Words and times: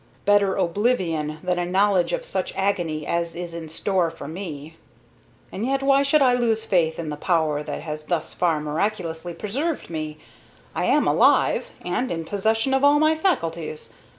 Better 0.25 0.55
oblivion 0.55 1.37
than 1.43 1.59
a 1.59 1.65
knowledge 1.67 2.11
of 2.11 2.25
such 2.25 2.55
agony 2.55 3.05
as 3.05 3.35
is 3.35 3.53
in 3.53 3.69
store 3.69 4.09
for 4.09 4.27
me. 4.27 4.75
"And 5.51 5.63
yet 5.63 5.83
why 5.83 6.01
should 6.01 6.23
I 6.23 6.33
lose 6.33 6.65
faith 6.65 6.97
in 6.97 7.09
the 7.09 7.15
Power 7.15 7.61
that 7.61 7.81
has 7.83 8.05
thus 8.05 8.33
far 8.33 8.59
miraculously 8.59 9.35
preserved 9.35 9.91
me? 9.91 10.17
I 10.73 10.85
am 10.85 11.07
alive, 11.07 11.69
and 11.85 12.11
in 12.11 12.25
possession 12.25 12.73
of 12.73 12.83
all 12.83 12.97
my 12.97 13.15
faculties. 13.15 13.93